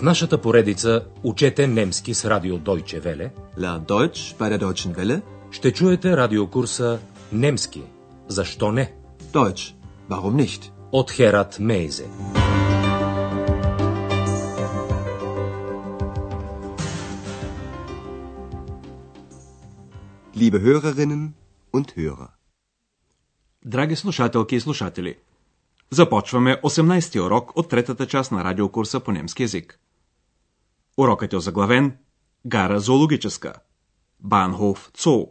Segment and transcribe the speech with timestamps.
[0.00, 5.22] В нашата поредица Учете немски с радио Deutsche Welle Lern Deutsch bei der Deutschen Welle.
[5.50, 6.98] ще чуете радиокурса
[7.32, 7.82] Немски.
[8.28, 8.92] Защо не?
[9.32, 9.74] Deutsch.
[10.08, 10.70] Warum nicht?
[10.92, 12.06] От Херат Мейзе.
[20.34, 21.34] Liebe Hörerinnen
[21.72, 22.28] und Hörer.
[23.64, 25.18] Драги слушателки и слушатели,
[25.90, 29.80] започваме 18-ти урок от третата част на радиокурса по немски язик.
[31.00, 31.96] Урокът е озаглавен
[32.46, 33.54] Гара зоологическа.
[34.20, 35.26] Банхоф Цоу.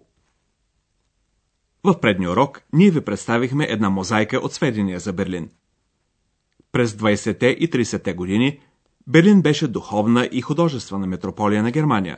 [1.84, 5.50] В предния урок ние ви представихме една мозайка от сведения за Берлин.
[6.72, 8.60] През 20-те и 30-те години
[9.08, 12.18] Берлин беше духовна и художествена метрополия на Германия.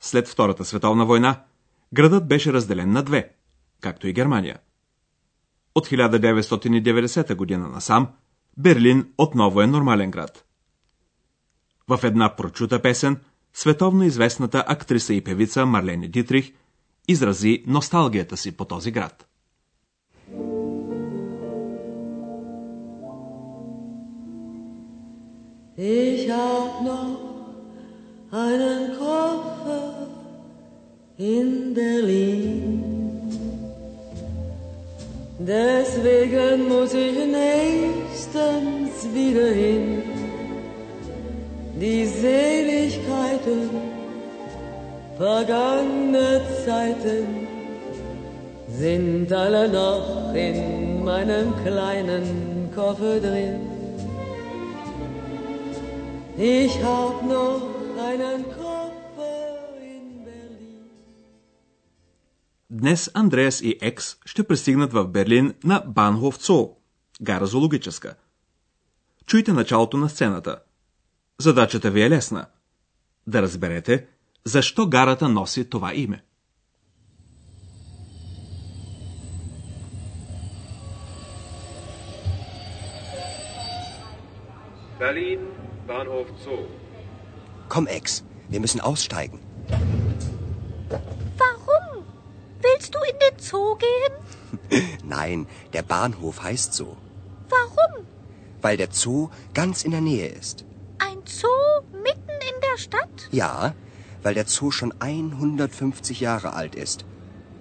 [0.00, 1.44] След Втората световна война
[1.94, 3.32] градът беше разделен на две,
[3.80, 4.58] както и Германия.
[5.74, 8.08] От 1990 година насам
[8.58, 10.45] Берлин отново е нормален град.
[11.90, 13.16] В една прочута песен
[13.54, 16.52] световно известната актриса и певица Марлене Дитрих
[17.08, 19.26] изрази носталгията си по този град.
[25.78, 27.20] Ich hab noch
[28.32, 29.88] einen Koffer
[31.34, 32.46] in Berlin.
[35.40, 40.15] Deswegen muss ich nächstens wieder hin.
[41.86, 43.60] Die Seligkeiten
[45.22, 46.30] vergangene
[46.66, 47.24] Zeiten
[48.82, 50.56] sind alle noch in
[51.10, 52.24] meinem kleinen
[52.76, 53.56] Koffer drin.
[56.58, 57.62] Ich hab noch
[58.10, 59.46] einen Koffer
[59.94, 60.86] in Berlin.
[62.70, 66.70] Днес Андреас и Екс ще пристигнат в Берлин на Банхоф Цо,
[67.22, 68.14] гара зоологическа.
[69.26, 70.65] Чуйте началото на сцената.
[71.39, 72.45] Задачата ви е лесна.
[73.27, 74.07] Да разберете,
[74.45, 76.23] защо гарата носи това име.
[84.99, 85.39] Berlin,
[85.87, 86.67] Bahnhof Zoo.
[87.69, 89.39] Komm, Ex, wir müssen aussteigen.
[91.41, 92.03] Warum?
[92.61, 94.13] Willst du in den Zoo gehen?
[95.03, 96.97] Nein, der Bahnhof heißt so,
[97.49, 98.05] Warum?
[98.61, 100.64] weil der Zoo ganz in der Nähe ist.
[101.25, 101.63] Ein Zoo
[102.07, 103.15] mitten in der Stadt?
[103.31, 103.53] Ja,
[104.23, 106.99] weil der Zoo schon 150 Jahre alt ist.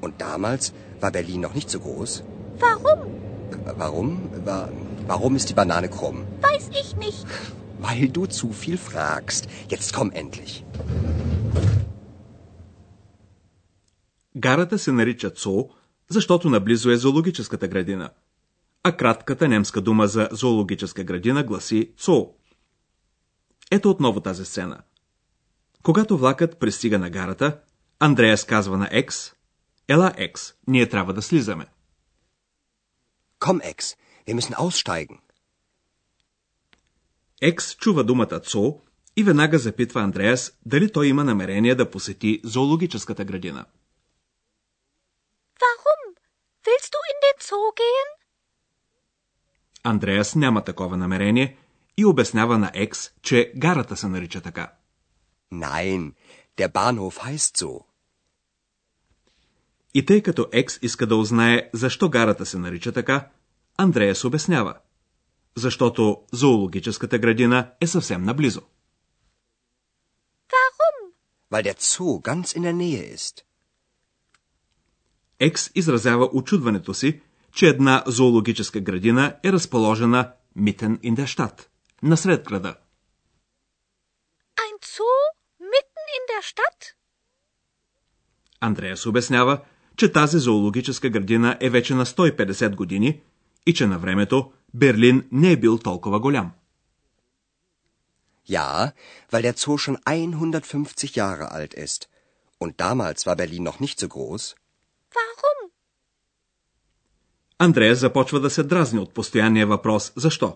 [0.04, 2.12] Und damals war Berlin noch nicht so groß.
[2.66, 3.00] Warum?
[3.82, 4.10] Warum?
[4.48, 4.68] Wa-
[5.12, 6.18] Warum ist die Banane krumm?
[6.48, 7.26] Weiß ich nicht.
[7.86, 9.42] Weil du zu viel fragst.
[9.68, 10.64] Jetzt komm endlich.
[14.36, 15.68] Гарата се нарича Цо,
[16.10, 18.10] защото наблизо е зоологическата градина.
[18.82, 22.28] А кратката немска дума за зоологическа градина гласи Цо.
[23.71, 24.81] Ето отново тази сцена.
[25.83, 27.59] Когато влакът пристига на гарата,
[27.99, 29.33] Андреас казва на Екс,
[29.87, 31.65] Ела Екс, ние трябва да слизаме.
[33.39, 35.19] Komm, Ex, wir müssen aussteigen.
[37.41, 38.81] Екс чува думата Цо
[39.15, 43.65] и веднага запитва Андреас дали той има намерение да посети зоологическата градина.
[45.61, 46.01] Warum?
[46.65, 48.09] Willst du in den Zoo gehen?
[49.83, 51.57] Андреас няма такова намерение
[51.97, 54.73] и обяснява на Екс, че гарата се нарича така.
[55.53, 56.13] Nein,
[56.57, 57.85] der Bahnhof heißt so.
[59.93, 63.29] И тъй като Екс иска да узнае защо гарата се нарича така,
[63.77, 64.73] Андреас обяснява.
[65.57, 68.61] Защото зоологическата градина е съвсем наблизо.
[70.49, 70.97] Warum?
[71.51, 73.41] Weil der Zoo ganz in der Nähe ist.
[75.39, 77.21] Екс изразява очудването си,
[77.53, 81.69] че една зоологическа градина е разположена Митен Индерштадт,
[82.03, 82.75] насред града.
[84.63, 85.19] Ein Zoo
[85.59, 86.95] mitten in der Stadt?
[88.59, 89.61] Андреас обяснява,
[89.97, 93.21] че тази зоологическа градина е вече на 150 години
[93.65, 96.51] и че на времето Берлин не е бил толкова голям.
[98.47, 98.93] Ja,
[99.31, 102.01] weil der Zoo schon 150 Jahre alt ist.
[102.59, 104.55] Und damals war Berlin noch nicht so groß.
[105.15, 105.71] Warum?
[107.57, 110.55] Андреас започва да се дразни от постоянния въпрос «Защо?».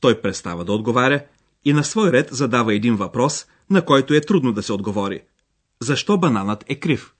[0.00, 1.24] Той престава да отговаря
[1.64, 5.22] и на свой ред задава един въпрос, на който е трудно да се отговори.
[5.80, 7.14] Защо бананът е крив?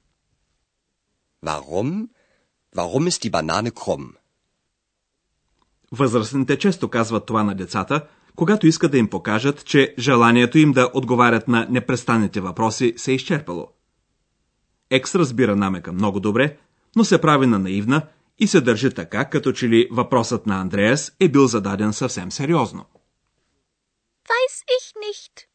[1.46, 2.08] Warum?
[2.76, 4.14] Warum ist die Banane krumm?
[5.92, 10.90] Възрастните често казват това на децата, когато искат да им покажат, че желанието им да
[10.94, 13.69] отговарят на непрестанните въпроси се е изчерпало.
[14.90, 16.56] Екс разбира намека много добре,
[16.96, 18.02] но се прави на наивна
[18.38, 22.85] и се държи така, като че ли въпросът на Андреас е бил зададен съвсем сериозно.
[24.29, 25.46] weiß ich nicht.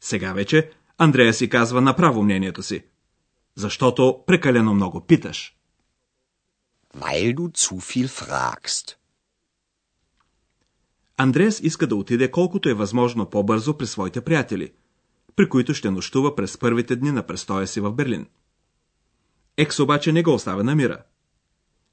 [0.00, 2.84] Сега вече Андрея си казва направо мнението си.
[3.54, 5.56] Защото прекалено много питаш.
[6.96, 8.96] Weil du zu viel fragst.
[11.16, 14.72] Андреас иска да отиде колкото е възможно по-бързо при своите приятели,
[15.36, 18.26] при които ще нощува през първите дни на престоя си в Берлин.
[19.56, 21.02] Екс обаче не го оставя на мира.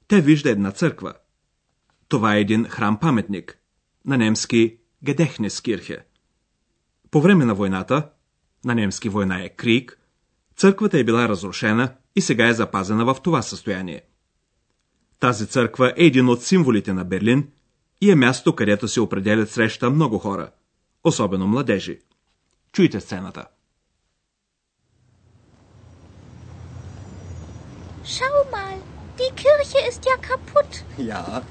[0.08, 1.14] Те вижда една църква.
[2.08, 3.58] Това е един храм-паметник,
[4.06, 6.04] на немски Гедехнескирхе.
[7.10, 8.10] По време на войната,
[8.64, 9.98] на немски война е Крик,
[10.56, 14.02] църквата е била разрушена и сега е запазена в това състояние.
[15.20, 17.48] Тази църква е един от символите на Берлин
[18.00, 20.50] и е място, където се определят среща много хора,
[21.04, 22.00] особено младежи.
[22.72, 23.46] Чуйте сцената.
[28.04, 28.34] Schau
[29.24, 30.84] die Kirche ist ja kaputt.
[30.96, 31.42] Ja,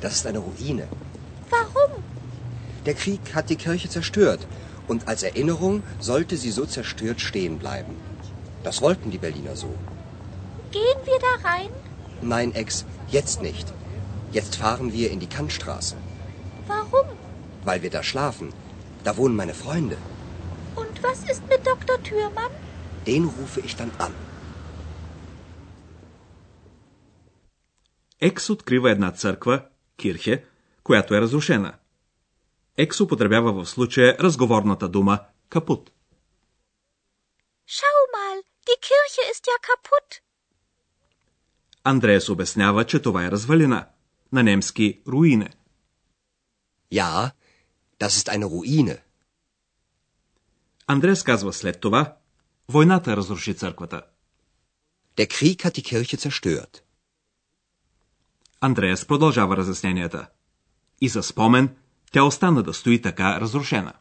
[0.00, 0.88] das ist eine Ruine.
[1.50, 2.02] Warum?
[2.86, 4.46] Der Krieg hat die Kirche zerstört
[4.88, 7.96] und als Erinnerung sollte sie so zerstört stehen bleiben.
[8.62, 9.74] Das wollten die Berliner so.
[10.70, 11.70] Gehen wir da rein?
[12.20, 13.72] Nein, Ex, jetzt nicht.
[14.32, 15.96] Jetzt fahren wir in die Kantstraße.
[16.66, 17.06] Warum?
[17.64, 18.52] Weil wir da schlafen.
[19.04, 19.96] Da wohnen meine Freunde.
[20.74, 22.02] Und was ist mit Dr.
[22.02, 22.50] Thürmann?
[23.06, 24.12] Den rufe ich dann an.
[28.30, 29.66] Екс открива една църква,
[29.96, 30.44] Кирхе,
[30.82, 31.74] която е разрушена.
[32.76, 35.18] Екс употребява в случая разговорната дума
[35.48, 35.90] капут.
[37.76, 38.36] Schau mal,
[38.66, 40.20] die Kirche ist ja kaputt.
[41.84, 43.88] Андреас обяснява, че това е развалина.
[44.32, 45.50] На немски руине.
[46.92, 47.30] Ja,
[48.00, 49.00] das ist eine Ruine.
[50.86, 52.16] Андреас казва след това,
[52.68, 54.02] войната разруши църквата.
[55.16, 56.84] Der Krieg hat die Kirche zerstört.
[58.64, 60.28] Андреас продължава разясненията.
[61.00, 61.76] И за спомен,
[62.12, 63.92] тя остана да стои така разрушена.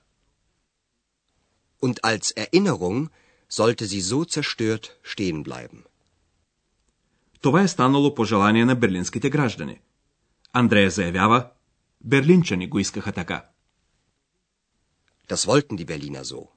[1.82, 3.10] Und als Erinnerung
[3.50, 5.84] sollte sie so zerstört stehen bleiben.
[7.42, 9.82] Това е станало по желание на берлинските граждани.
[10.54, 11.50] Андрея заявява,
[12.02, 13.46] берлинчани го искаха така.
[15.30, 16.48] Das wollten die Berliner so.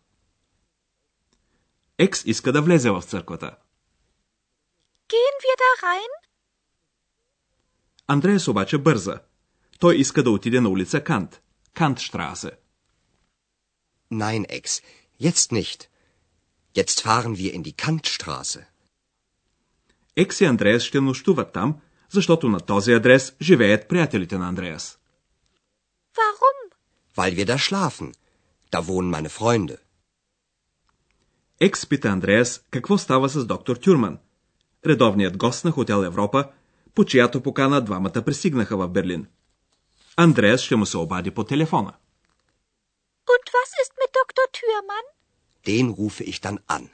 [1.98, 3.56] Екс иска да влезе в църквата.
[5.08, 6.25] Gehen wir da rein?
[8.08, 9.20] Андреас обаче бърза.
[9.78, 11.40] Той иска да отиде на улица Кант.
[11.74, 12.50] Кантштрасе.
[14.12, 14.82] Nein, Ex,
[15.20, 15.88] jetzt nicht.
[16.74, 18.64] Jetzt fahren wir in die Kantstraße.
[20.16, 21.80] Екс и Андреас ще нощуват там,
[22.10, 24.98] защото на този адрес живеят приятелите на Андреас.
[26.16, 26.58] Warum?
[27.16, 28.12] Weil wir da schlafen.
[28.72, 29.76] Da wohnen meine Freunde.
[31.60, 34.18] Екс пита Андреас какво става с доктор Тюрман,
[34.86, 36.50] редовният гост на Хотел Европа,
[36.96, 39.26] по чиято покана двамата пристигнаха в Берлин.
[40.16, 41.92] Андреас ще му се обади по телефона.
[43.34, 44.46] Und was ist mit Dr.
[44.56, 45.06] Thürmann?
[45.66, 46.88] Den rufe ich dann an.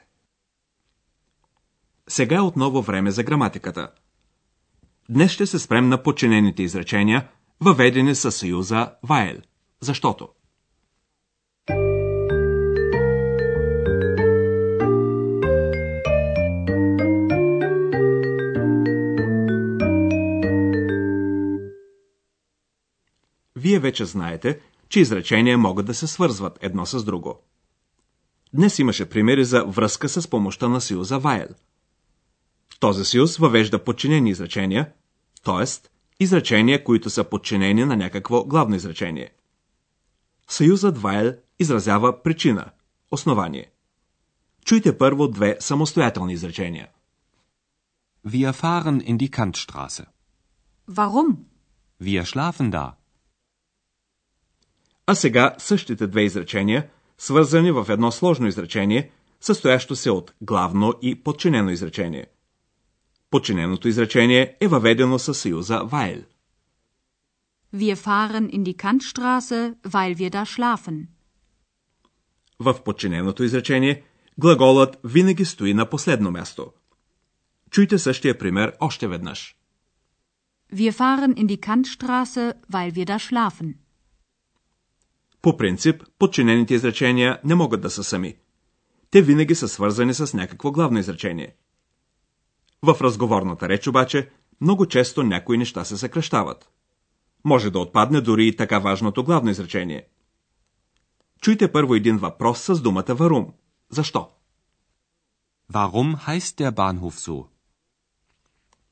[2.07, 3.91] Сега е отново време за граматиката.
[5.09, 7.27] Днес ще се спрем на подчинените изречения,
[7.61, 9.43] въведени със съюза weil,
[9.81, 10.29] защото.
[23.63, 27.39] Вие вече знаете, че изречения могат да се свързват едно с друго.
[28.53, 31.55] Днес имаше примери за връзка с помощта на съюза weil.
[32.79, 34.91] Този съюз въвежда подчинени изречения,
[35.43, 35.89] т.е.
[36.19, 39.29] изречения, които са подчинени на някакво главно изречение.
[40.47, 42.71] Съюзът weil изразява причина,
[43.11, 43.71] основание.
[44.65, 46.87] Чуйте първо две самостоятелни изречения.
[48.27, 50.05] Wir fahren in die Kantstraße.
[50.89, 51.37] Warum?
[52.01, 53.02] Wir schlafen da.
[55.07, 61.23] А сега същите две изречения, свързани в едно сложно изречение, състоящо се от главно и
[61.23, 62.25] подчинено изречение.
[63.29, 66.23] Подчиненото изречение е въведено със съюза weil.
[67.75, 71.07] Wir fahren in die Kantstraße, weil wir da schlafen.
[72.59, 74.03] В подчиненото изречение
[74.39, 76.71] глаголът винаги стои на последно място.
[77.71, 79.55] Чуйте същия пример още веднъж.
[80.73, 83.82] Wir fahren in die Kantstraße, weil wir da schlafen.
[85.43, 88.35] По принцип, подчинените изречения не могат да са сами.
[89.11, 91.55] Те винаги са свързани с някакво главно изречение.
[92.83, 94.29] В разговорната реч обаче
[94.61, 96.69] много често някои неща се съкръщават.
[97.43, 100.07] Може да отпадне дори и така важното главно изречение.
[101.41, 103.53] Чуйте първо един въпрос с думата варум.
[103.89, 104.29] Защо?
[105.73, 107.45] Warum heißt der Bahnhof so?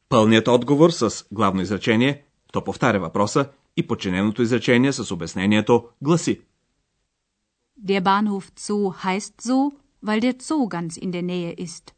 [0.09, 6.41] Пълният отговор с главно изречение, то повтаря въпроса и подчиненото изречение с обяснението гласи.
[7.89, 9.71] Der Bahnhof Zoo heißt so,
[10.03, 11.91] weil der Zoo ganz in der Nähe ist.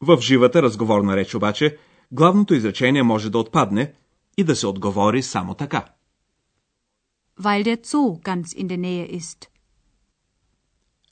[0.00, 1.78] В живата разговорна реч обаче,
[2.12, 3.92] главното изречение може да отпадне
[4.36, 5.84] и да се отговори само така.
[7.40, 9.46] Weil der Zoo ganz in der Nähe ist.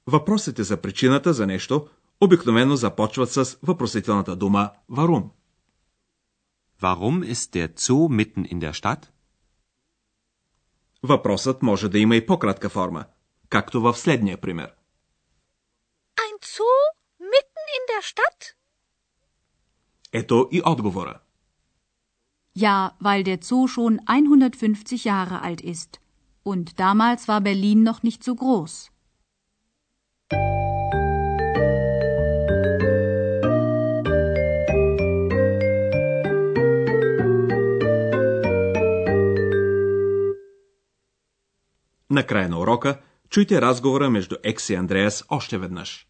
[0.07, 1.89] Въпросите за причината за нещо
[2.21, 5.29] обикновено започват с въпросителната дума «Warum?».
[6.83, 9.13] Warum ist der Zoo mitten in der Stadt?
[11.04, 13.06] Въпросът може да има и по-кратка форма,
[13.50, 14.74] както в следния пример.
[16.18, 16.78] Ein Zoo
[17.34, 18.54] mitten in der Stadt?
[20.14, 21.20] Ето и отговора.
[22.56, 26.00] Ja, weil der Zoo schon 150 Jahre alt ist.
[26.44, 28.91] Und damals war Berlin noch nicht so groß.
[42.13, 43.01] Накрая на урока
[43.31, 46.07] чуйте разговора между Екс и Андреас още веднъж.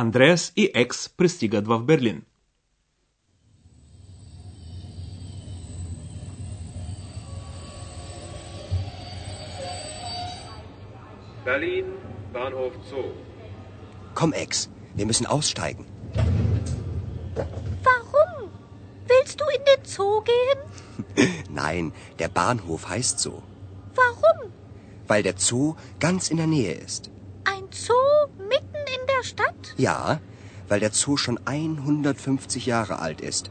[0.00, 2.24] Андреас и Екс пристигат в Берлин.
[11.46, 11.86] Berlin,
[12.32, 13.12] Bahnhof Zoo.
[14.14, 15.86] Komm, Ex, wir müssen aussteigen.
[17.88, 18.50] Warum?
[19.06, 20.60] Willst du in den Zoo gehen?
[21.48, 23.42] Nein, der Bahnhof heißt so.
[23.94, 24.52] Warum?
[25.06, 27.10] Weil der Zoo ganz in der Nähe ist.
[29.76, 30.20] Ja,
[30.68, 33.50] weil der Zoo schon 150 Jahre alt ist.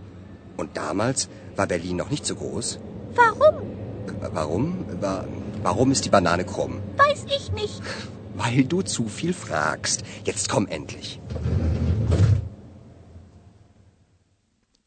[0.58, 2.80] Und damals war Berlin noch nicht so groß.
[3.16, 3.56] Warum?
[4.08, 4.86] Äh, Warum?
[5.02, 5.26] Wa-
[5.64, 6.80] Warum ist die Banane krumm?
[6.98, 7.82] Weiß ich nicht.
[8.36, 10.04] Weil du zu viel fragst.
[10.26, 11.20] Jetzt komm endlich.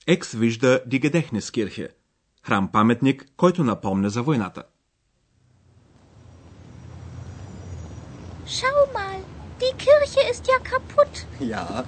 [0.06, 1.88] Екс вижда Die Gedächtniskirche,
[2.42, 4.62] храм-паметник, който напомня за войната.
[8.46, 9.20] Schau mal,
[9.63, 11.25] die Kirche ist ja kaputt.
[11.39, 11.85] Ja,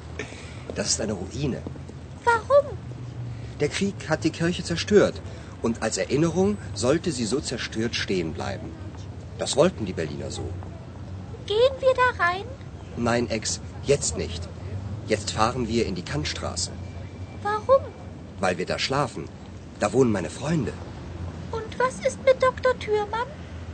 [0.75, 1.61] das ist eine Ruine.
[2.23, 2.77] Warum?
[3.59, 5.21] Der Krieg hat die Kirche zerstört.
[5.61, 8.71] Und als Erinnerung sollte sie so zerstört stehen bleiben.
[9.39, 10.47] Das wollten die Berliner so.
[11.47, 12.45] Gehen wir da rein?
[12.97, 14.47] Nein, Ex, jetzt nicht.
[15.07, 16.71] Jetzt fahren wir in die Kantstraße.
[17.41, 17.83] Warum?
[18.39, 19.27] Weil wir da schlafen.
[19.79, 20.73] Da wohnen meine Freunde.
[21.51, 22.77] Und was ist mit Dr.
[22.79, 23.27] Thürmann?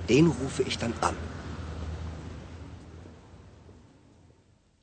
[0.09, 1.15] Den rufe ich dann an.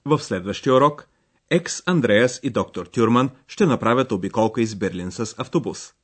[0.09, 1.07] В следващия урок
[1.51, 5.95] Екс, Андреас и доктор Тюрман ще направят обиколка из Берлин с автобус.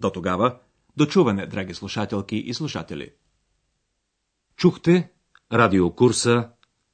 [0.00, 0.58] До тогава,
[0.96, 3.12] дочуване, драги слушателки и слушатели.
[4.56, 5.10] Чухте
[5.52, 6.50] радиокурса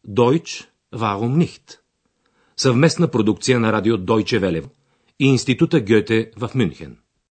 [0.08, 1.78] Deutsch, warum nicht?
[2.56, 4.70] Съвместна продукция на радио Deutsche Welle
[5.18, 7.03] и Института Гьоте в Мюнхен.